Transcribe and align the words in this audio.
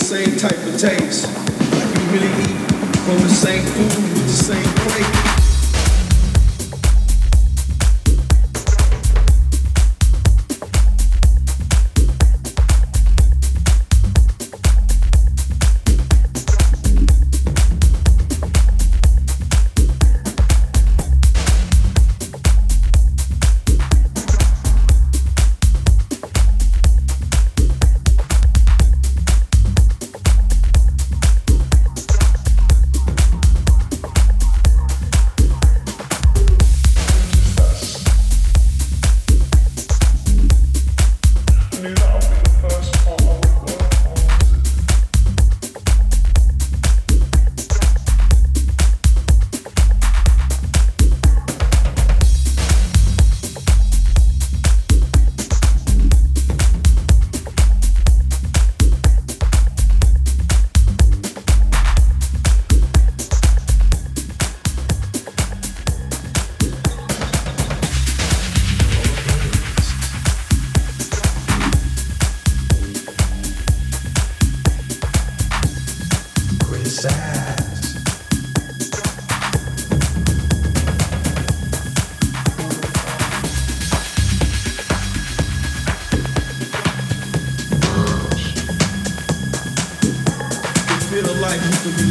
we 0.00 0.27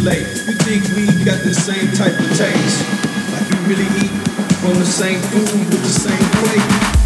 relate. 0.08 0.28
You 0.48 0.54
think 0.54 0.84
we 0.96 1.06
got 1.26 1.44
the 1.44 1.54
same 1.54 1.92
type 1.94 2.18
of 2.20 2.30
taste? 2.38 2.84
Like 3.32 3.50
you 3.52 3.60
really 3.68 3.88
eat 4.00 4.12
from 4.62 4.76
the 4.76 4.86
same 4.86 5.20
food 5.20 5.68
with 5.70 5.82
the 5.82 5.88
same 5.88 6.30
plate. 6.44 6.97